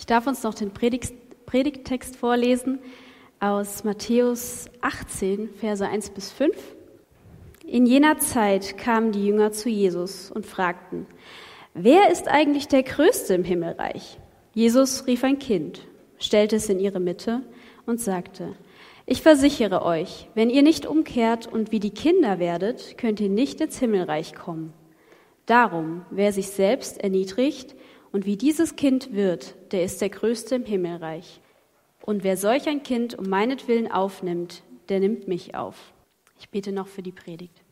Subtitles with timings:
[0.00, 1.12] Ich darf uns noch den Predigt,
[1.44, 2.78] Predigttext vorlesen
[3.38, 6.56] aus Matthäus 18, Verse 1 bis 5.
[7.66, 11.06] In jener Zeit kamen die Jünger zu Jesus und fragten,
[11.74, 14.18] wer ist eigentlich der Größte im Himmelreich?
[14.54, 15.86] Jesus rief ein Kind,
[16.18, 17.42] stellte es in ihre Mitte
[17.84, 18.54] und sagte,
[19.04, 23.60] ich versichere euch, wenn ihr nicht umkehrt und wie die Kinder werdet, könnt ihr nicht
[23.60, 24.72] ins Himmelreich kommen.
[25.44, 27.74] Darum, wer sich selbst erniedrigt
[28.12, 31.40] und wie dieses Kind wird, der ist der Größte im Himmelreich.
[32.02, 35.92] Und wer solch ein Kind um meinetwillen aufnimmt, der nimmt mich auf.
[36.38, 37.62] Ich bete noch für die Predigt.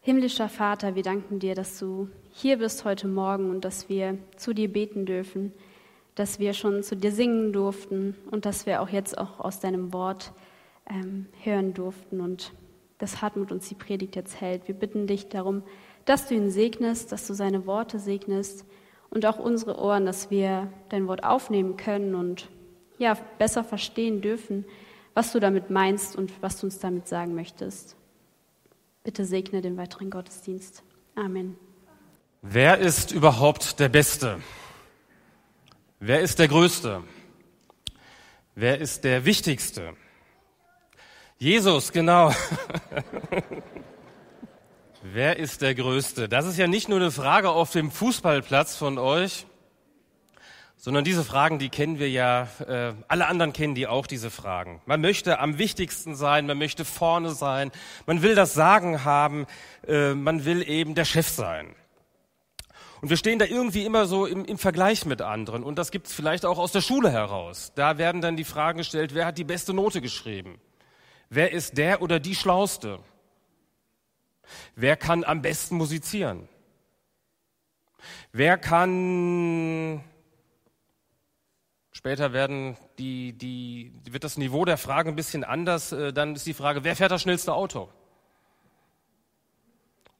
[0.00, 4.52] Himmlischer Vater, wir danken dir, dass du hier bist heute Morgen und dass wir zu
[4.52, 5.52] dir beten dürfen,
[6.14, 9.92] dass wir schon zu dir singen durften und dass wir auch jetzt auch aus deinem
[9.92, 10.32] Wort
[10.88, 12.52] ähm, hören durften und
[12.98, 14.66] das Hartmut uns die Predigt jetzt hält.
[14.68, 15.62] Wir bitten dich darum,
[16.04, 18.64] dass du ihn segnest, dass du seine Worte segnest
[19.12, 22.48] und auch unsere Ohren, dass wir dein Wort aufnehmen können und
[22.98, 24.64] ja, besser verstehen dürfen,
[25.12, 27.94] was du damit meinst und was du uns damit sagen möchtest.
[29.04, 30.82] Bitte segne den weiteren Gottesdienst.
[31.14, 31.58] Amen.
[32.40, 34.40] Wer ist überhaupt der Beste?
[36.00, 37.02] Wer ist der Größte?
[38.54, 39.94] Wer ist der Wichtigste?
[41.38, 42.32] Jesus, genau.
[45.04, 46.28] Wer ist der Größte?
[46.28, 49.46] Das ist ja nicht nur eine Frage auf dem Fußballplatz von euch,
[50.76, 54.80] sondern diese Fragen, die kennen wir ja, äh, alle anderen kennen die auch, diese Fragen.
[54.86, 57.72] Man möchte am wichtigsten sein, man möchte vorne sein,
[58.06, 59.46] man will das Sagen haben,
[59.88, 61.74] äh, man will eben der Chef sein.
[63.00, 65.64] Und wir stehen da irgendwie immer so im, im Vergleich mit anderen.
[65.64, 67.72] Und das gibt es vielleicht auch aus der Schule heraus.
[67.74, 70.60] Da werden dann die Fragen gestellt, wer hat die beste Note geschrieben?
[71.28, 73.00] Wer ist der oder die Schlauste?
[74.74, 76.48] Wer kann am besten musizieren?
[78.32, 80.02] Wer kann
[81.94, 85.92] Später werden die, die, wird das Niveau der Frage ein bisschen anders.
[85.92, 87.92] Äh, dann ist die Frage, wer fährt das schnellste Auto?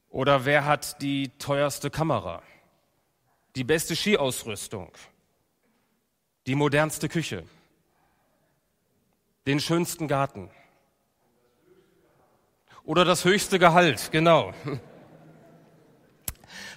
[0.09, 2.41] Oder wer hat die teuerste Kamera?
[3.55, 4.91] Die beste Skiausrüstung?
[6.45, 7.43] Die modernste Küche?
[9.47, 10.51] Den schönsten Garten?
[12.85, 14.53] Oder das höchste Gehalt, genau.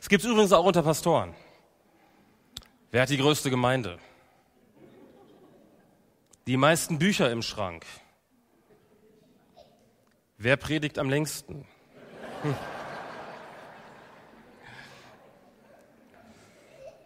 [0.01, 1.35] Es gibt übrigens auch unter Pastoren.
[2.93, 3.99] Wer hat die größte Gemeinde?
[6.47, 7.85] Die meisten Bücher im Schrank.
[10.39, 11.67] Wer predigt am längsten?
[12.43, 12.55] Hm.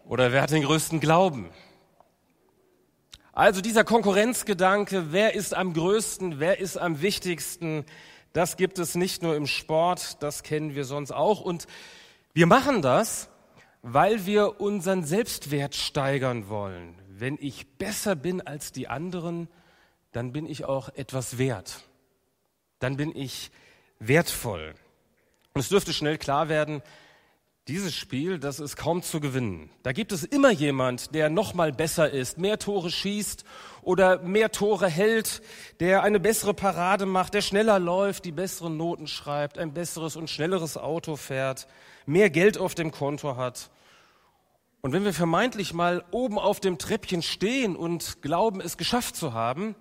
[0.04, 1.48] Oder wer hat den größten Glauben?
[3.32, 7.86] Also dieser Konkurrenzgedanke, wer ist am größten, wer ist am wichtigsten,
[8.32, 11.40] das gibt es nicht nur im Sport, das kennen wir sonst auch.
[11.40, 11.66] Und
[12.32, 13.28] wir machen das,
[13.82, 19.48] weil wir unseren Selbstwert steigern wollen wenn ich besser bin als die anderen,
[20.12, 21.82] dann bin ich auch etwas wert.
[22.78, 23.50] Dann bin ich
[23.98, 24.74] wertvoll.
[25.52, 26.82] Und es dürfte schnell klar werden,
[27.68, 29.70] dieses Spiel, das ist kaum zu gewinnen.
[29.82, 33.44] Da gibt es immer jemand, der noch mal besser ist, mehr Tore schießt
[33.82, 35.42] oder mehr Tore hält,
[35.78, 40.28] der eine bessere Parade macht, der schneller läuft, die besseren Noten schreibt, ein besseres und
[40.28, 41.68] schnelleres Auto fährt,
[42.06, 43.70] mehr Geld auf dem Konto hat.
[44.80, 49.34] Und wenn wir vermeintlich mal oben auf dem Treppchen stehen und glauben, es geschafft zu
[49.34, 49.74] haben,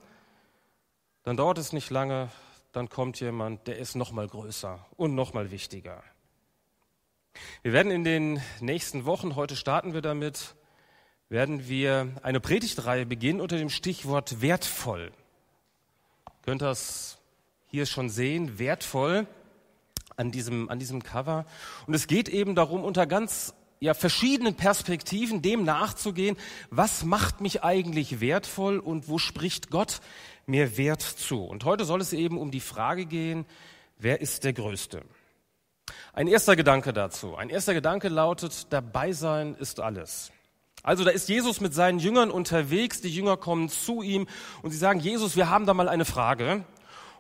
[1.24, 2.30] dann dauert es nicht lange,
[2.72, 6.04] dann kommt jemand, der ist noch mal größer und noch mal wichtiger.
[7.64, 10.56] Wir werden in den nächsten Wochen, heute starten wir damit,
[11.30, 15.12] werden wir eine Predigtreihe beginnen unter dem Stichwort wertvoll.
[16.26, 17.20] Ihr könnt das
[17.68, 19.28] hier schon sehen, wertvoll
[20.18, 21.46] an diesem, an diesem Cover.
[21.88, 26.36] Und es geht eben darum, unter ganz ja, verschiedenen Perspektiven dem nachzugehen,
[26.70, 30.02] was macht mich eigentlich wertvoll und wo spricht Gott
[30.46, 31.44] mir Wert zu.
[31.44, 33.46] Und heute soll es eben um die Frage gehen,
[33.98, 35.04] wer ist der Größte?
[36.14, 37.36] Ein erster Gedanke dazu.
[37.36, 40.32] Ein erster Gedanke lautet, dabei sein ist alles.
[40.84, 44.28] Also da ist Jesus mit seinen Jüngern unterwegs, die Jünger kommen zu ihm
[44.62, 46.64] und sie sagen, Jesus, wir haben da mal eine Frage.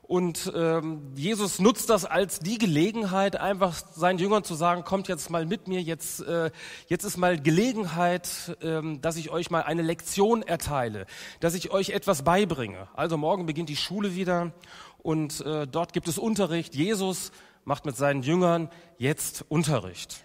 [0.10, 5.30] Und ähm, Jesus nutzt das als die Gelegenheit, einfach seinen Jüngern zu sagen, kommt jetzt
[5.30, 6.50] mal mit mir, jetzt, äh,
[6.88, 11.06] jetzt ist mal Gelegenheit, ähm, dass ich euch mal eine Lektion erteile,
[11.42, 12.88] dass ich euch etwas beibringe.
[12.95, 14.51] Also morgen beginnt die Schule wieder
[14.98, 16.74] und äh, dort gibt es Unterricht.
[16.74, 17.31] Jesus
[17.69, 18.68] macht mit seinen Jüngern
[18.98, 20.24] jetzt Unterricht.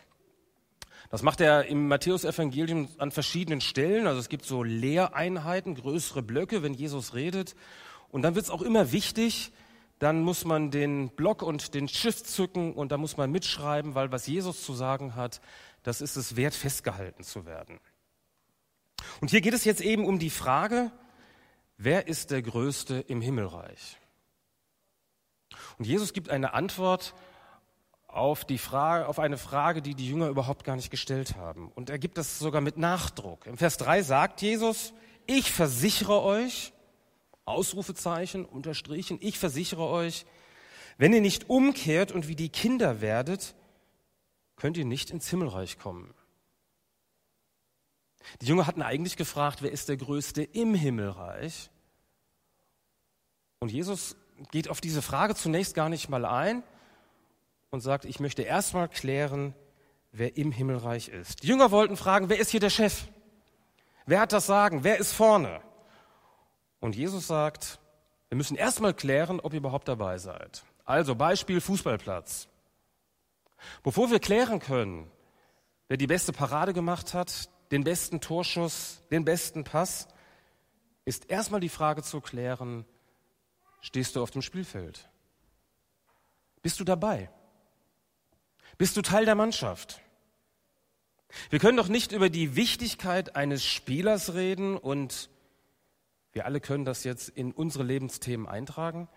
[1.10, 4.06] Das macht er im Matthäusevangelium an verschiedenen Stellen.
[4.06, 7.54] Also es gibt so Lehreinheiten, größere Blöcke, wenn Jesus redet.
[8.10, 9.52] Und dann wird es auch immer wichtig,
[9.98, 14.10] dann muss man den Block und den Stift zücken und da muss man mitschreiben, weil
[14.10, 15.42] was Jesus zu sagen hat,
[15.82, 17.78] das ist es wert, festgehalten zu werden.
[19.20, 20.90] Und hier geht es jetzt eben um die Frage,
[21.76, 23.98] wer ist der Größte im Himmelreich?
[25.78, 27.14] Und Jesus gibt eine Antwort
[28.14, 31.70] auf, die Frage, auf eine Frage, die die Jünger überhaupt gar nicht gestellt haben.
[31.74, 33.46] Und er gibt das sogar mit Nachdruck.
[33.46, 34.92] Im Vers 3 sagt Jesus,
[35.26, 36.72] ich versichere euch,
[37.44, 40.26] Ausrufezeichen unterstrichen, ich versichere euch,
[40.96, 43.54] wenn ihr nicht umkehrt und wie die Kinder werdet,
[44.56, 46.14] könnt ihr nicht ins Himmelreich kommen.
[48.40, 51.68] Die Jünger hatten eigentlich gefragt, wer ist der Größte im Himmelreich?
[53.58, 54.16] Und Jesus
[54.50, 56.62] geht auf diese Frage zunächst gar nicht mal ein
[57.74, 59.54] und sagt, ich möchte erstmal klären,
[60.12, 61.42] wer im Himmelreich ist.
[61.42, 63.04] Die Jünger wollten fragen, wer ist hier der Chef?
[64.06, 64.84] Wer hat das Sagen?
[64.84, 65.60] Wer ist vorne?
[66.80, 67.80] Und Jesus sagt,
[68.28, 70.64] wir müssen erstmal klären, ob ihr überhaupt dabei seid.
[70.84, 72.48] Also Beispiel Fußballplatz.
[73.82, 75.10] Bevor wir klären können,
[75.88, 80.08] wer die beste Parade gemacht hat, den besten Torschuss, den besten Pass,
[81.04, 82.84] ist erstmal die Frage zu klären,
[83.80, 85.08] stehst du auf dem Spielfeld?
[86.62, 87.30] Bist du dabei?
[88.78, 90.00] Bist du Teil der Mannschaft?
[91.50, 95.30] Wir können doch nicht über die Wichtigkeit eines Spielers reden und
[96.32, 99.08] wir alle können das jetzt in unsere Lebensthemen eintragen.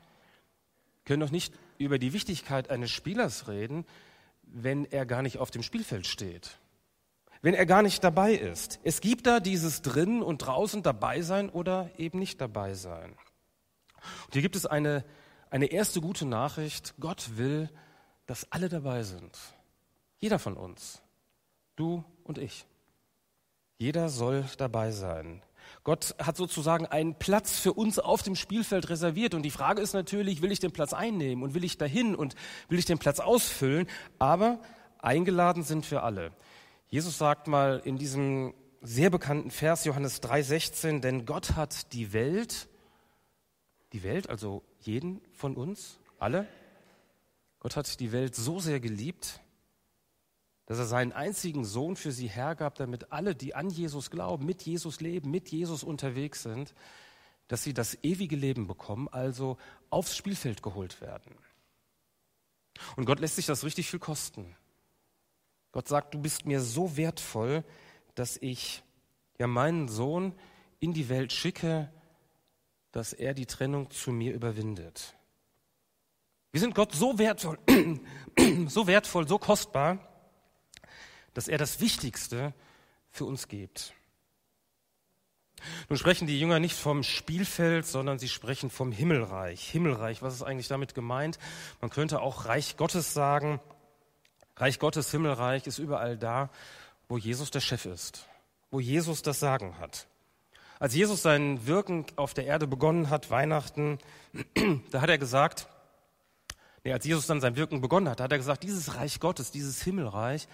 [1.03, 3.85] Wir können doch nicht über die Wichtigkeit eines Spielers reden,
[4.43, 6.59] wenn er gar nicht auf dem Spielfeld steht
[7.41, 8.79] wenn er gar nicht dabei ist.
[8.83, 13.11] Es gibt da dieses drinnen und draußen dabei sein oder eben nicht dabei sein.
[14.25, 15.03] Und hier gibt es eine,
[15.49, 16.95] eine erste gute Nachricht.
[16.99, 17.69] Gott will,
[18.27, 19.37] dass alle dabei sind.
[20.19, 21.01] Jeder von uns.
[21.75, 22.65] Du und ich.
[23.77, 25.41] Jeder soll dabei sein.
[25.83, 29.33] Gott hat sozusagen einen Platz für uns auf dem Spielfeld reserviert.
[29.33, 32.35] Und die Frage ist natürlich, will ich den Platz einnehmen und will ich dahin und
[32.69, 33.87] will ich den Platz ausfüllen?
[34.19, 34.59] Aber
[34.99, 36.31] eingeladen sind wir alle.
[36.89, 42.67] Jesus sagt mal in diesem sehr bekannten Vers Johannes 3:16, denn Gott hat die Welt,
[43.93, 46.47] die Welt, also jeden von uns, alle,
[47.67, 49.41] Gott hat die Welt so sehr geliebt,
[50.67, 54.61] dass er seinen einzigen Sohn für sie hergab, damit alle, die an Jesus glauben, mit
[54.61, 56.73] Jesus leben, mit Jesus unterwegs sind,
[57.49, 59.57] dass sie das ewige Leben bekommen, also
[59.89, 61.35] aufs Spielfeld geholt werden.
[62.95, 64.55] Und Gott lässt sich das richtig viel kosten.
[65.73, 67.65] Gott sagt, du bist mir so wertvoll,
[68.15, 68.81] dass ich
[69.39, 70.33] ja meinen Sohn
[70.79, 71.91] in die Welt schicke,
[72.93, 75.16] dass er die Trennung zu mir überwindet.
[76.57, 77.59] Wir sind Gott so wertvoll,
[78.67, 79.99] so wertvoll, so kostbar,
[81.35, 82.51] dass er das Wichtigste
[83.11, 83.93] für uns gibt.
[85.87, 89.69] Nun sprechen die Jünger nicht vom Spielfeld, sondern sie sprechen vom Himmelreich.
[89.69, 91.37] Himmelreich, was ist eigentlich damit gemeint?
[91.79, 93.59] Man könnte auch Reich Gottes sagen.
[94.55, 96.49] Reich Gottes, Himmelreich ist überall da,
[97.07, 98.25] wo Jesus der Chef ist,
[98.71, 100.07] wo Jesus das Sagen hat.
[100.79, 103.99] Als Jesus sein Wirken auf der Erde begonnen hat, Weihnachten,
[104.89, 105.67] da hat er gesagt,
[106.87, 109.83] nee, als Jesus dann sein Wirken begonnen hat, hat er gesagt, dieses Reich Gottes, dieses
[109.83, 110.47] Himmelreich,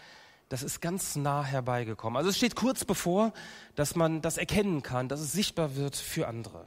[0.50, 2.18] das ist ganz nah herbeigekommen.
[2.18, 3.34] Also es steht kurz bevor,
[3.76, 6.66] dass man das erkennen kann, dass es sichtbar wird für andere.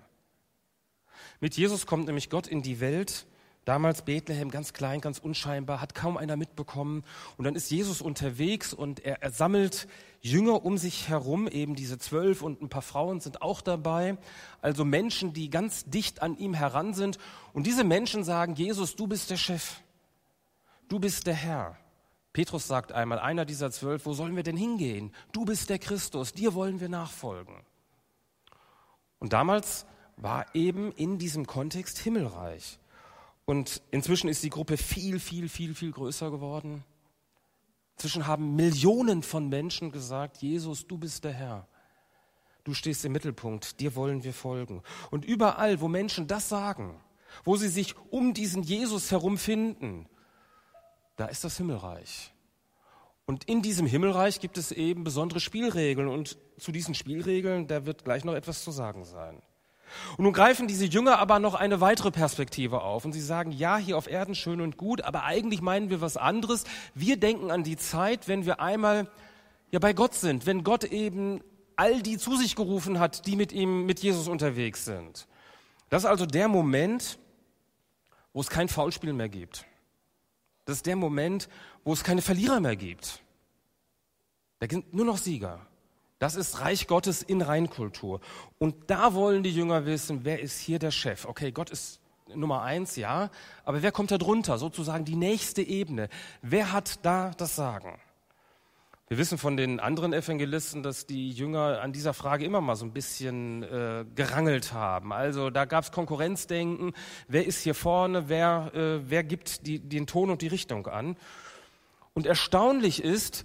[1.41, 3.27] Mit Jesus kommt nämlich Gott in die Welt
[3.67, 7.03] Damals Bethlehem ganz klein, ganz unscheinbar, hat kaum einer mitbekommen.
[7.37, 9.89] Und dann ist Jesus unterwegs und er, er sammelt
[10.21, 14.19] Jünger um sich herum, eben diese zwölf und ein paar Frauen sind auch dabei.
[14.63, 17.19] Also Menschen, die ganz dicht an ihm heran sind.
[17.55, 19.81] Und diese Menschen sagen, Jesus, du bist der Chef.
[20.89, 21.77] Du bist der Herr.
[22.33, 25.13] Petrus sagt einmal, einer dieser zwölf, wo sollen wir denn hingehen?
[25.33, 27.57] Du bist der Christus, dir wollen wir nachfolgen.
[29.19, 29.87] Und damals
[30.17, 32.79] war eben in diesem Kontext Himmelreich.
[33.47, 36.85] Und inzwischen ist die Gruppe viel, viel, viel, viel größer geworden.
[37.95, 41.69] Inzwischen haben Millionen von Menschen gesagt, Jesus, du bist der Herr.
[42.65, 44.83] Du stehst im Mittelpunkt, dir wollen wir folgen.
[45.13, 47.01] Und überall, wo Menschen das sagen,
[47.45, 50.09] wo sie sich um diesen Jesus herum finden,
[51.15, 52.35] da ist das Himmelreich.
[53.25, 56.09] Und in diesem Himmelreich gibt es eben besondere Spielregeln.
[56.09, 59.41] Und zu diesen Spielregeln, da wird gleich noch etwas zu sagen sein.
[60.17, 63.77] Und nun greifen diese Jünger aber noch eine weitere Perspektive auf und sie sagen, ja,
[63.77, 66.65] hier auf Erden schön und gut, aber eigentlich meinen wir was anderes.
[66.95, 69.09] Wir denken an die Zeit, wenn wir einmal
[69.71, 71.41] ja bei Gott sind, wenn Gott eben
[71.77, 75.27] all die zu sich gerufen hat, die mit ihm, mit Jesus unterwegs sind.
[75.91, 77.19] Das ist also der Moment,
[78.33, 79.67] wo es kein Foulspiel mehr gibt.
[80.65, 81.49] Das ist der Moment,
[81.85, 83.23] wo es keine Verlierer mehr gibt.
[84.59, 85.61] Da sind nur noch Sieger.
[86.19, 88.21] Das ist Reich Gottes in Reinkultur.
[88.59, 91.27] Und da wollen die Jünger wissen, wer ist hier der Chef?
[91.27, 92.01] Okay, Gott ist
[92.35, 93.31] Nummer eins, ja,
[93.65, 94.59] aber wer kommt da drunter?
[94.59, 96.09] Sozusagen die nächste Ebene.
[96.43, 98.01] Wer hat da das Sagen?
[99.09, 102.85] Wir wissen von den anderen Evangelisten, dass die Jünger an dieser Frage immer mal so
[102.85, 105.13] ein bisschen äh, gerangelt haben.
[105.13, 106.93] Also da gab es Konkurrenzdenken.
[107.29, 108.29] Wer ist hier vorne?
[108.29, 111.17] Wer, äh, wer gibt die, den Ton und die Richtung an?
[112.15, 113.45] Und erstaunlich ist,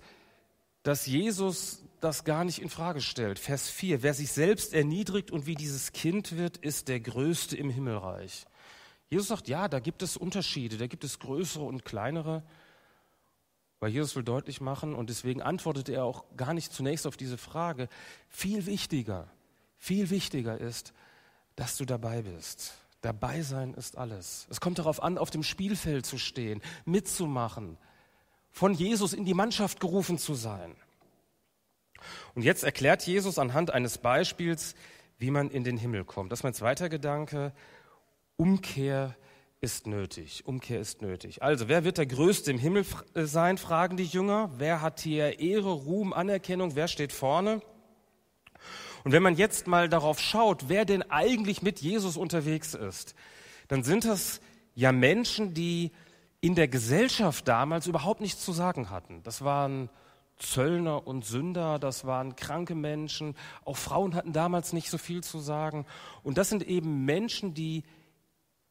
[0.81, 3.39] dass Jesus das gar nicht in Frage stellt.
[3.39, 4.03] Vers 4.
[4.03, 8.45] Wer sich selbst erniedrigt und wie dieses Kind wird, ist der Größte im Himmelreich.
[9.09, 12.43] Jesus sagt, ja, da gibt es Unterschiede, da gibt es größere und kleinere.
[13.79, 17.37] Weil Jesus will deutlich machen, und deswegen antwortet er auch gar nicht zunächst auf diese
[17.37, 17.89] Frage,
[18.29, 19.27] viel wichtiger,
[19.77, 20.93] viel wichtiger ist,
[21.55, 22.75] dass du dabei bist.
[23.01, 24.45] Dabei sein ist alles.
[24.49, 27.77] Es kommt darauf an, auf dem Spielfeld zu stehen, mitzumachen,
[28.51, 30.75] von Jesus in die Mannschaft gerufen zu sein.
[32.35, 34.75] Und jetzt erklärt Jesus anhand eines Beispiels,
[35.17, 36.31] wie man in den Himmel kommt.
[36.31, 37.53] Das ist mein zweiter Gedanke.
[38.37, 39.15] Umkehr
[39.61, 40.43] ist nötig.
[40.45, 41.43] Umkehr ist nötig.
[41.43, 44.49] Also, wer wird der Größte im Himmel äh, sein, fragen die Jünger.
[44.57, 46.75] Wer hat hier Ehre, Ruhm, Anerkennung?
[46.75, 47.61] Wer steht vorne?
[49.03, 53.15] Und wenn man jetzt mal darauf schaut, wer denn eigentlich mit Jesus unterwegs ist,
[53.67, 54.41] dann sind das
[54.75, 55.91] ja Menschen, die
[56.39, 59.21] in der Gesellschaft damals überhaupt nichts zu sagen hatten.
[59.23, 59.89] Das waren
[60.41, 65.39] Zöllner und Sünder, das waren kranke Menschen, auch Frauen hatten damals nicht so viel zu
[65.39, 65.85] sagen.
[66.23, 67.83] Und das sind eben Menschen, die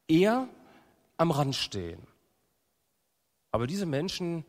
[0.09, 0.49] eher
[1.17, 2.07] am Rand stehen.
[3.53, 4.45] Aber diese Menschen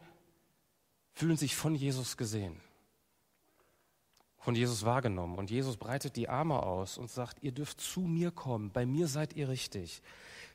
[1.13, 2.59] fühlen sich von Jesus gesehen,
[4.37, 5.37] von Jesus wahrgenommen.
[5.37, 9.07] Und Jesus breitet die Arme aus und sagt, ihr dürft zu mir kommen, bei mir
[9.07, 10.01] seid ihr richtig.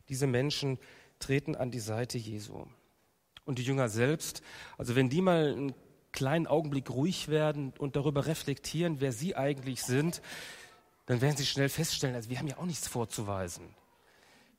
[0.08, 0.78] Diese Menschen
[1.18, 2.66] treten an die Seite Jesu.
[3.44, 4.42] Und die Jünger selbst,
[4.76, 5.75] also wenn die mal einen
[6.16, 10.20] kleinen Augenblick ruhig werden und darüber reflektieren, wer sie eigentlich sind,
[11.06, 13.68] dann werden sie schnell feststellen, also wir haben ja auch nichts vorzuweisen.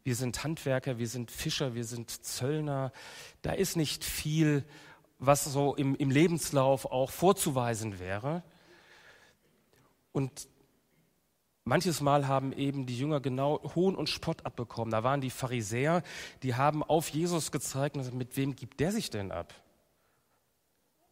[0.06, 2.94] Wir sind Handwerker, wir sind Fischer, wir sind Zöllner.
[3.42, 4.64] Da ist nicht viel,
[5.20, 8.44] was so im, im Lebenslauf auch vorzuweisen wäre.
[10.14, 10.48] Und
[11.66, 14.92] manches Mal haben eben die Jünger genau Hohn und Spott abbekommen.
[14.92, 16.04] Da waren die Pharisäer,
[16.42, 19.54] die haben auf Jesus gezeigt mit wem gibt der sich denn ab?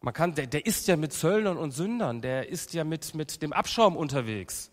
[0.06, 3.42] Man kann, der, der ist ja mit Zöllnern und Sündern, der ist ja mit, mit
[3.42, 4.70] dem Abschaum unterwegs.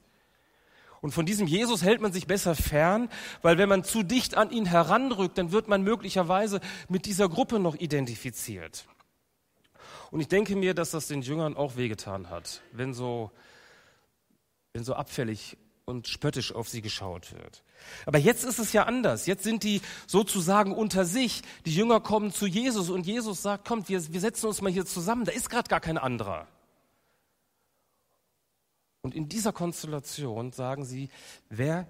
[1.01, 3.09] Und von diesem Jesus hält man sich besser fern,
[3.41, 7.57] weil wenn man zu dicht an ihn heranrückt, dann wird man möglicherweise mit dieser Gruppe
[7.57, 8.85] noch identifiziert.
[10.11, 13.31] Und ich denke mir, dass das den Jüngern auch wehgetan hat, wenn so,
[14.73, 17.63] wenn so abfällig und spöttisch auf sie geschaut wird.
[18.05, 19.25] Aber jetzt ist es ja anders.
[19.25, 21.41] Jetzt sind die sozusagen unter sich.
[21.65, 24.85] Die Jünger kommen zu Jesus und Jesus sagt, kommt, wir, wir setzen uns mal hier
[24.85, 25.25] zusammen.
[25.25, 26.47] Da ist gerade gar kein anderer.
[29.01, 31.09] Und in dieser Konstellation sagen sie,
[31.49, 31.87] wer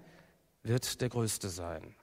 [0.62, 1.94] wird der Größte sein?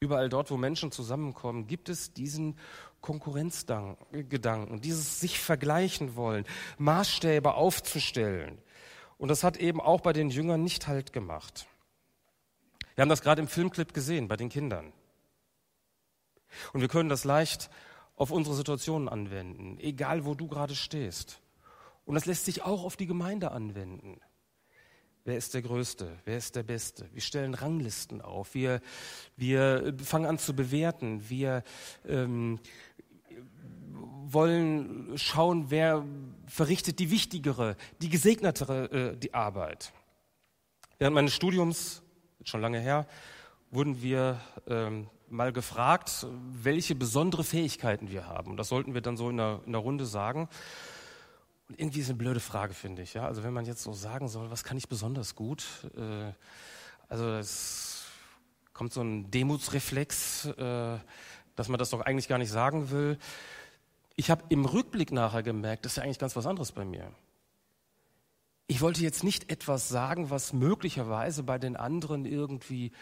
[0.00, 2.58] Überall dort, wo Menschen zusammenkommen, gibt es diesen
[3.00, 6.44] Konkurrenzgedanken, dieses sich vergleichen wollen,
[6.78, 8.58] Maßstäbe aufzustellen.
[9.18, 11.66] Und das hat eben auch bei den Jüngern nicht Halt gemacht.
[12.94, 14.92] Wir haben das gerade im Filmclip gesehen bei den Kindern.
[16.72, 17.70] Und wir können das leicht
[18.16, 21.40] auf unsere Situationen anwenden, egal wo du gerade stehst.
[22.04, 24.20] Und das lässt sich auch auf die Gemeinde anwenden.
[25.24, 26.18] Wer ist der Größte?
[26.26, 27.08] Wer ist der Beste?
[27.12, 28.54] Wir stellen Ranglisten auf.
[28.54, 28.82] Wir,
[29.36, 31.28] wir fangen an zu bewerten.
[31.30, 31.64] Wir
[32.06, 32.60] ähm,
[34.26, 36.04] wollen schauen, wer
[36.46, 39.94] verrichtet die wichtigere, die gesegnetere äh, die Arbeit.
[40.98, 42.03] Während meines Studiums,
[42.44, 43.06] schon lange her,
[43.70, 46.26] wurden wir ähm, mal gefragt,
[46.62, 48.50] welche besondere Fähigkeiten wir haben.
[48.50, 50.48] Und das sollten wir dann so in der, in der Runde sagen.
[51.68, 53.14] Und irgendwie ist eine blöde Frage, finde ich.
[53.14, 53.26] Ja?
[53.26, 55.64] Also wenn man jetzt so sagen soll, was kann ich besonders gut?
[55.96, 56.32] Äh,
[57.08, 58.04] also es
[58.72, 60.98] kommt so ein Demutsreflex, äh,
[61.56, 63.18] dass man das doch eigentlich gar nicht sagen will.
[64.16, 67.10] Ich habe im Rückblick nachher gemerkt, das ist ja eigentlich ganz was anderes bei mir.
[68.66, 72.92] Ich wollte jetzt nicht etwas sagen, was möglicherweise bei den anderen irgendwie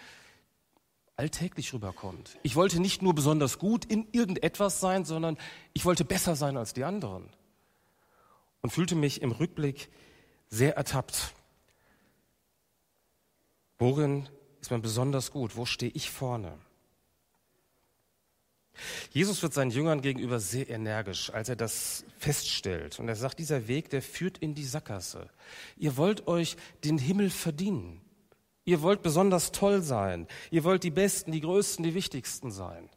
[1.16, 2.38] alltäglich rüberkommt.
[2.42, 5.38] Ich wollte nicht nur besonders gut in irgendetwas sein, sondern
[5.72, 7.28] ich wollte besser sein als die anderen
[8.60, 9.90] und fühlte mich im Rückblick
[10.48, 11.34] sehr ertappt.
[13.78, 14.28] Worin
[14.60, 15.56] ist man besonders gut?
[15.56, 16.58] Wo stehe ich vorne?
[19.10, 22.98] Jesus wird seinen Jüngern gegenüber sehr energisch, als er das feststellt.
[22.98, 25.28] Und er sagt, dieser Weg, der führt in die Sackgasse.
[25.76, 28.00] Ihr wollt euch den Himmel verdienen.
[28.64, 30.26] Ihr wollt besonders toll sein.
[30.50, 32.88] Ihr wollt die Besten, die Größten, die Wichtigsten sein.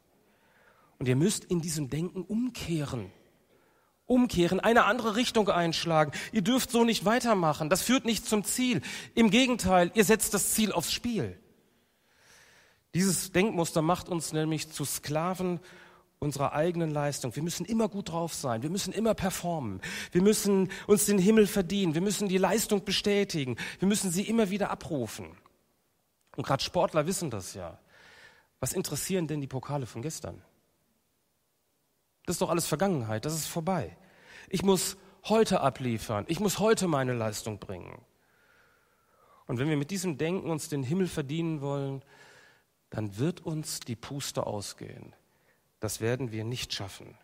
[0.98, 3.10] Und ihr müsst in diesem Denken umkehren
[4.06, 6.12] umkehren, eine andere Richtung einschlagen.
[6.32, 7.68] Ihr dürft so nicht weitermachen.
[7.68, 8.80] Das führt nicht zum Ziel.
[9.14, 11.38] Im Gegenteil, ihr setzt das Ziel aufs Spiel.
[12.96, 15.60] Dieses Denkmuster macht uns nämlich zu Sklaven
[16.18, 17.36] unserer eigenen Leistung.
[17.36, 18.62] Wir müssen immer gut drauf sein.
[18.62, 19.82] Wir müssen immer performen.
[20.12, 21.92] Wir müssen uns den Himmel verdienen.
[21.92, 23.56] Wir müssen die Leistung bestätigen.
[23.80, 25.26] Wir müssen sie immer wieder abrufen.
[26.36, 27.78] Und gerade Sportler wissen das ja.
[28.60, 30.40] Was interessieren denn die Pokale von gestern?
[32.24, 33.26] Das ist doch alles Vergangenheit.
[33.26, 33.94] Das ist vorbei.
[34.48, 36.24] Ich muss heute abliefern.
[36.28, 38.00] Ich muss heute meine Leistung bringen.
[39.46, 42.02] Und wenn wir mit diesem Denken uns den Himmel verdienen wollen,
[42.90, 45.14] dann wird uns die Puste ausgehen.
[45.80, 47.16] Das werden wir nicht schaffen.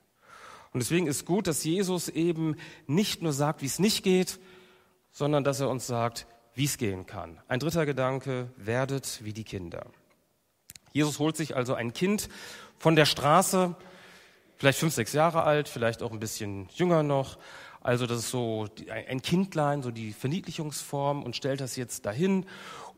[0.72, 4.40] Und deswegen ist gut, dass Jesus eben nicht nur sagt, wie es nicht geht,
[5.10, 7.40] sondern dass er uns sagt, wie es gehen kann.
[7.48, 9.86] Ein dritter Gedanke, werdet wie die Kinder.
[10.92, 12.28] Jesus holt sich also ein Kind
[12.78, 13.74] von der Straße,
[14.56, 17.38] vielleicht fünf, sechs Jahre alt, vielleicht auch ein bisschen jünger noch.
[17.80, 22.46] Also das ist so ein Kindlein, so die Verniedlichungsform und stellt das jetzt dahin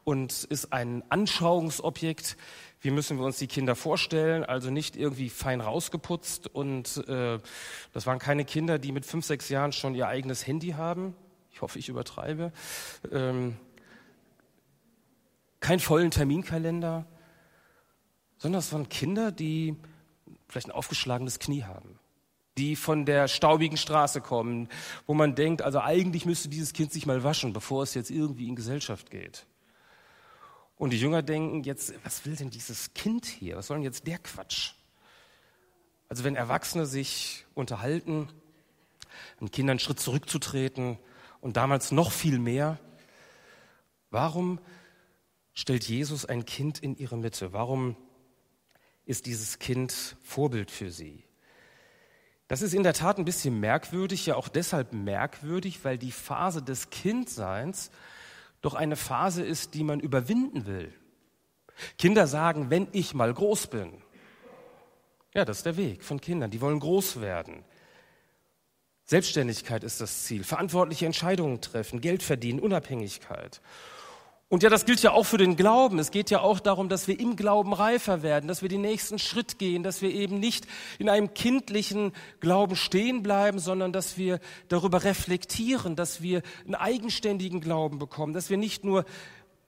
[0.04, 2.37] und ist ein Anschauungsobjekt.
[2.80, 4.44] Wie müssen wir uns die Kinder vorstellen?
[4.44, 7.38] Also nicht irgendwie fein rausgeputzt und äh,
[7.92, 11.16] das waren keine Kinder, die mit fünf, sechs Jahren schon ihr eigenes Handy haben.
[11.50, 12.52] Ich hoffe, ich übertreibe.
[13.11, 13.56] Ähm,
[15.61, 17.06] kein vollen Terminkalender,
[18.37, 19.76] sondern es waren Kinder, die
[20.46, 21.99] vielleicht ein aufgeschlagenes Knie haben,
[22.58, 24.68] die von der staubigen Straße kommen,
[25.06, 28.46] wo man denkt, also eigentlich müsste dieses Kind sich mal waschen, bevor es jetzt irgendwie
[28.46, 29.46] in Gesellschaft geht.
[30.76, 33.57] Und die Jünger denken jetzt, was will denn dieses Kind hier?
[33.57, 34.73] Was soll denn jetzt der Quatsch?
[36.09, 38.28] Also wenn Erwachsene sich unterhalten,
[39.40, 40.99] einen Kindern einen Schritt zurückzutreten
[41.40, 42.78] und damals noch viel mehr,
[44.11, 44.59] warum
[45.52, 47.52] stellt Jesus ein Kind in ihre Mitte?
[47.52, 47.97] Warum
[49.07, 51.25] ist dieses Kind Vorbild für sie?
[52.49, 56.62] Das ist in der Tat ein bisschen merkwürdig, ja auch deshalb merkwürdig, weil die Phase
[56.62, 57.90] des Kindseins
[58.64, 60.92] doch eine Phase ist, die man überwinden will.
[61.99, 63.92] Kinder sagen, wenn ich mal groß bin.
[65.35, 66.50] Ja, das ist der Weg von Kindern.
[66.50, 67.64] Die wollen groß werden.
[69.04, 70.44] Selbstständigkeit ist das Ziel.
[70.44, 73.61] Verantwortliche Entscheidungen treffen, Geld verdienen, Unabhängigkeit.
[74.48, 75.98] Und ja, das gilt ja auch für den Glauben.
[75.98, 79.19] Es geht ja auch darum, dass wir im Glauben reifer werden, dass wir den nächsten
[79.19, 80.66] Schritt gehen, dass wir eben nicht
[80.99, 84.38] in einem kindlichen Glauben stehen bleiben, sondern dass wir
[84.69, 89.04] darüber reflektieren, dass wir einen eigenständigen Glauben bekommen, dass wir nicht nur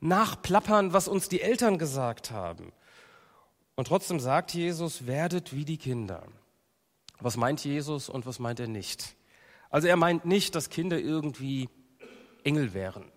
[0.00, 2.72] nachplappern, was uns die Eltern gesagt haben.
[3.76, 6.22] Und trotzdem sagt Jesus, werdet wie die Kinder.
[7.18, 9.16] Was meint Jesus und was meint er nicht?
[9.70, 11.70] Also er meint nicht, dass Kinder irgendwie
[12.44, 13.10] Engel wären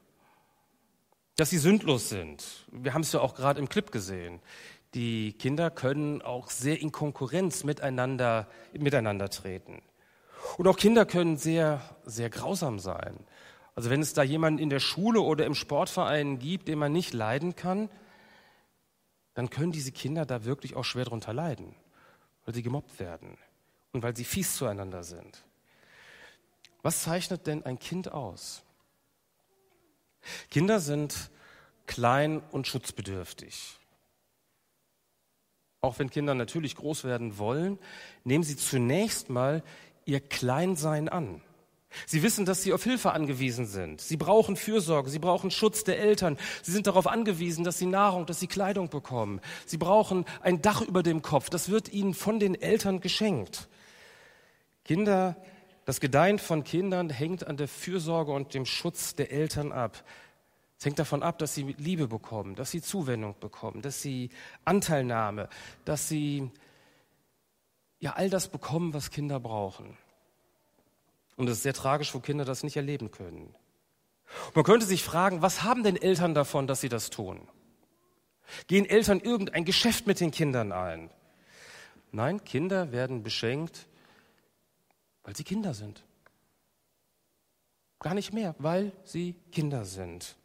[1.39, 2.65] dass sie sündlos sind.
[2.69, 4.41] Wir haben es ja auch gerade im Clip gesehen.
[4.93, 9.81] Die Kinder können auch sehr in Konkurrenz miteinander, miteinander treten.
[10.57, 13.17] Und auch Kinder können sehr, sehr grausam sein.
[13.73, 17.13] Also wenn es da jemanden in der Schule oder im Sportverein gibt, den man nicht
[17.13, 17.89] leiden kann,
[19.33, 21.73] dann können diese Kinder da wirklich auch schwer drunter leiden,
[22.43, 23.37] weil sie gemobbt werden
[23.93, 25.45] und weil sie fies zueinander sind.
[26.81, 28.63] Was zeichnet denn ein Kind aus?
[30.49, 31.31] Kinder sind
[31.85, 33.79] klein und schutzbedürftig.
[35.81, 37.79] Auch wenn Kinder natürlich groß werden wollen,
[38.23, 39.63] nehmen sie zunächst mal
[40.05, 41.41] ihr Kleinsein an.
[42.05, 44.01] Sie wissen, dass sie auf Hilfe angewiesen sind.
[44.01, 46.37] Sie brauchen Fürsorge, sie brauchen Schutz der Eltern.
[46.61, 49.41] Sie sind darauf angewiesen, dass sie Nahrung, dass sie Kleidung bekommen.
[49.65, 51.49] Sie brauchen ein Dach über dem Kopf.
[51.49, 53.67] Das wird ihnen von den Eltern geschenkt.
[54.85, 55.35] Kinder,
[55.89, 60.03] das Gedeihen von Kindern hängt an der Fürsorge und dem Schutz der Eltern ab.
[60.77, 64.29] Es hängt davon ab, dass sie Liebe bekommen, dass sie Zuwendung bekommen, dass sie
[64.65, 65.49] Anteilnahme,
[65.85, 66.51] dass sie
[67.99, 69.97] ja all das bekommen, was Kinder brauchen.
[71.37, 73.55] Und es ist sehr tragisch, wo Kinder das nicht erleben können.
[74.53, 77.47] Man könnte sich fragen, was haben denn Eltern davon, dass sie das tun?
[78.67, 81.09] Gehen Eltern irgendein Geschäft mit den Kindern ein?
[82.11, 83.87] Nein, Kinder werden beschenkt,
[85.23, 86.03] weil sie Kinder sind.
[87.99, 90.37] Gar nicht mehr, weil sie Kinder sind.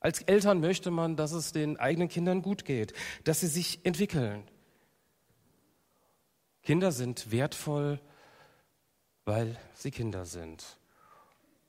[0.00, 2.92] Als Eltern möchte man, dass es den eigenen Kindern gut geht,
[3.24, 4.44] dass sie sich entwickeln.
[6.62, 8.00] Kinder sind wertvoll,
[9.24, 10.78] weil sie Kinder sind.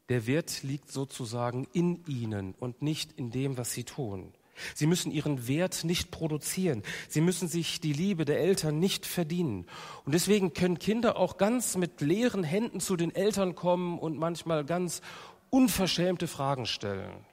[0.10, 4.34] Der Wert liegt sozusagen in ihnen und nicht in dem, was sie tun.
[4.76, 6.84] Sie müssen ihren Wert nicht produzieren.
[7.10, 9.66] Sie müssen sich die Liebe der Eltern nicht verdienen.
[10.06, 14.66] Und deswegen können Kinder auch ganz mit leeren Händen zu den Eltern kommen und manchmal
[14.66, 15.02] ganz
[15.50, 17.26] unverschämte Fragen stellen.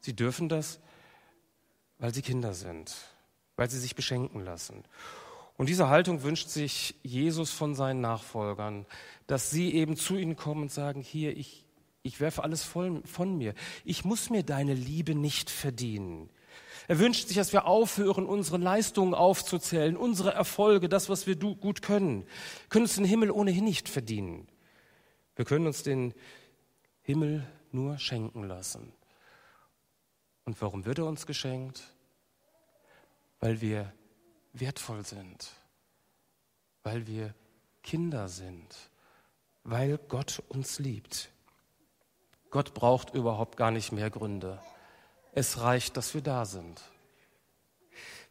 [0.00, 0.80] Sie dürfen das,
[1.98, 2.94] weil sie Kinder sind,
[3.56, 4.84] weil sie sich beschenken lassen.
[5.56, 8.86] Und diese Haltung wünscht sich Jesus von seinen Nachfolgern,
[9.26, 11.63] dass sie eben zu ihnen kommen und sagen, hier, ich,
[12.04, 13.54] ich werfe alles voll von mir.
[13.82, 16.28] Ich muss mir deine Liebe nicht verdienen.
[16.86, 21.80] Er wünscht sich, dass wir aufhören, unsere Leistungen aufzuzählen, unsere Erfolge, das, was wir gut
[21.80, 22.24] können.
[22.24, 24.46] Wir können uns den Himmel ohnehin nicht verdienen.
[25.34, 26.12] Wir können uns den
[27.00, 28.92] Himmel nur schenken lassen.
[30.44, 31.82] Und warum wird er uns geschenkt?
[33.40, 33.90] Weil wir
[34.52, 35.52] wertvoll sind,
[36.82, 37.34] weil wir
[37.82, 38.90] Kinder sind,
[39.62, 41.30] weil Gott uns liebt.
[42.54, 44.60] Gott braucht überhaupt gar nicht mehr Gründe.
[45.32, 46.80] Es reicht, dass wir da sind.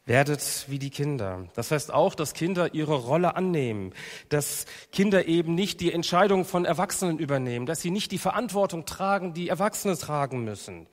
[0.06, 1.46] Werdet wie die Kinder.
[1.52, 3.92] Das heißt auch, dass Kinder ihre Rolle annehmen,
[4.30, 9.34] dass Kinder eben nicht die Entscheidungen von Erwachsenen übernehmen, dass sie nicht die Verantwortung tragen,
[9.34, 10.86] die Erwachsene tragen müssen.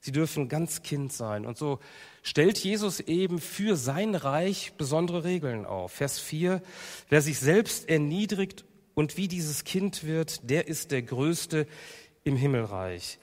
[0.00, 1.46] Sie dürfen ganz Kind sein.
[1.46, 1.78] Und so
[2.24, 5.92] stellt Jesus eben für sein Reich besondere Regeln auf.
[5.92, 6.60] Vers 4,
[7.10, 11.68] wer sich selbst erniedrigt und wie dieses Kind wird, der ist der Größte
[12.26, 13.18] im Himmelreich.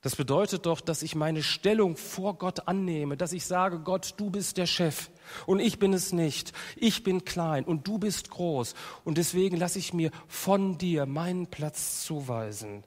[0.00, 4.30] Das bedeutet doch, dass ich meine Stellung vor Gott annehme, dass ich sage, Gott, du
[4.30, 5.10] bist der Chef
[5.46, 6.52] und ich bin es nicht.
[6.76, 11.46] Ich bin klein und du bist groß und deswegen lasse ich mir von dir meinen
[11.46, 12.84] Platz zuweisen.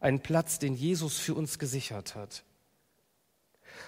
[0.00, 2.44] Einen Platz, den Jesus für uns gesichert hat.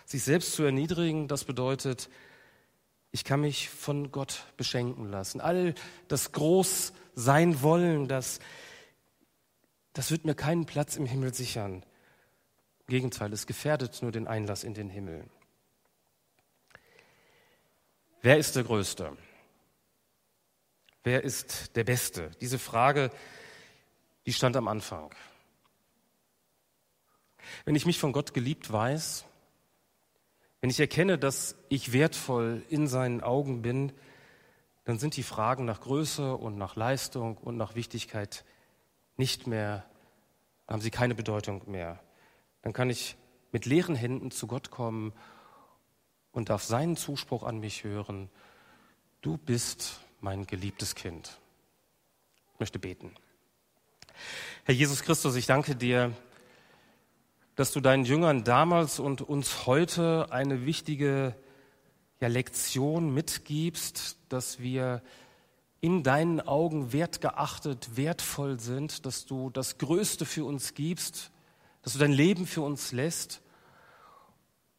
[0.05, 2.09] Sich selbst zu erniedrigen, das bedeutet,
[3.11, 5.41] ich kann mich von Gott beschenken lassen.
[5.41, 5.75] All
[6.09, 8.41] das Groß sein wollen, das,
[9.95, 11.85] das wird mir keinen Platz im Himmel sichern.
[12.81, 15.25] Im Gegenteil, es gefährdet nur den Einlass in den Himmel.
[18.21, 19.17] Wer ist der Größte?
[21.05, 22.31] Wer ist der Beste?
[22.41, 23.11] Diese Frage,
[24.27, 25.15] die stand am Anfang.
[27.65, 29.25] Wenn ich mich von Gott geliebt weiß,
[30.61, 33.93] wenn ich erkenne, dass ich wertvoll in seinen Augen bin,
[34.85, 38.45] dann sind die Fragen nach Größe und nach Leistung und nach Wichtigkeit
[39.17, 39.85] nicht mehr,
[40.69, 42.01] haben sie keine Bedeutung mehr
[42.65, 43.17] dann kann ich
[43.53, 45.13] mit leeren Händen zu Gott kommen
[46.33, 48.31] und darf seinen Zuspruch an mich hören.
[49.21, 51.39] Du bist mein geliebtes Kind.
[52.55, 53.15] Ich möchte beten.
[54.65, 56.17] Herr Jesus Christus, ich danke dir,
[57.55, 61.37] dass du deinen Jüngern damals und uns heute eine wichtige
[62.21, 65.03] ja, Lektion mitgibst, dass wir
[65.85, 71.31] in deinen Augen wertgeachtet, wertvoll sind, dass du das Größte für uns gibst,
[71.83, 73.43] dass du dein Leben für uns lässt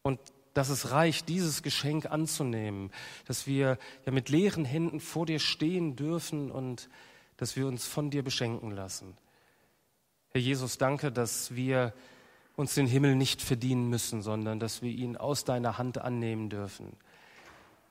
[0.02, 0.18] und
[0.52, 2.90] dass es reicht, dieses Geschenk anzunehmen,
[3.24, 6.88] dass wir ja mit leeren Händen vor dir stehen dürfen und
[7.36, 9.16] dass wir uns von dir beschenken lassen.
[10.30, 11.94] Herr Jesus, danke, dass wir
[12.56, 16.96] uns den Himmel nicht verdienen müssen, sondern dass wir ihn aus deiner Hand annehmen dürfen.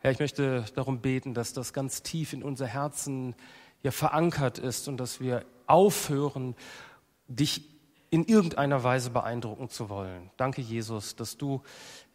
[0.06, 3.34] Herr, ich möchte darum beten, dass das ganz tief in unser Herzen
[3.82, 6.56] ja verankert ist und dass wir aufhören,
[7.28, 7.68] dich
[8.12, 10.30] in irgendeiner Weise beeindrucken zu wollen.
[10.38, 11.64] Danke, Jesus, dass du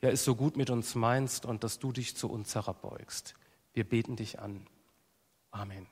[0.03, 3.35] ja es so gut mit uns meinst und dass du dich zu uns herabbeugst.
[3.73, 4.69] Wir beten dich an.
[5.51, 5.89] Amen.